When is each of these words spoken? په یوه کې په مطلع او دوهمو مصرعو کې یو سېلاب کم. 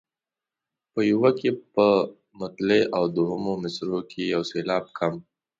په 0.93 0.99
یوه 1.11 1.31
کې 1.39 1.49
په 1.73 1.85
مطلع 2.39 2.81
او 2.97 3.03
دوهمو 3.15 3.53
مصرعو 3.63 4.01
کې 4.11 4.21
یو 4.33 4.41
سېلاب 4.51 4.83
کم. 4.97 5.13